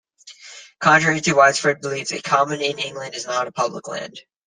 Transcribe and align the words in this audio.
Contrary 0.79 1.21
to 1.21 1.35
widespread 1.35 1.79
belief, 1.79 2.11
a 2.11 2.19
'common' 2.23 2.59
in 2.59 2.79
England 2.79 3.13
is 3.13 3.27
not 3.27 3.53
'public 3.53 3.87
land'. 3.87 4.19